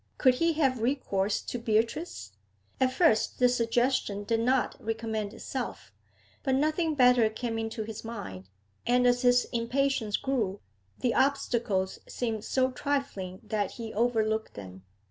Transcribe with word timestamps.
Could 0.17 0.33
he 0.33 0.53
have 0.53 0.81
recourse 0.81 1.43
to 1.43 1.59
Beatrice? 1.59 2.31
At 2.79 2.91
first 2.91 3.37
the 3.37 3.47
suggestion 3.47 4.23
did 4.23 4.39
not 4.39 4.75
recommend 4.83 5.31
itself, 5.31 5.93
but 6.41 6.55
nothing 6.55 6.95
better 6.95 7.29
came 7.29 7.59
into 7.59 7.83
his 7.83 8.03
mind, 8.03 8.49
and, 8.87 9.05
as 9.05 9.21
his 9.21 9.45
impatience 9.53 10.17
grew, 10.17 10.59
the 10.97 11.13
obstacles 11.13 11.99
seemed 12.07 12.43
so 12.43 12.71
trifling 12.71 13.41
that 13.43 13.73
he 13.73 13.93
overlooked 13.93 14.55
them. 14.55 14.81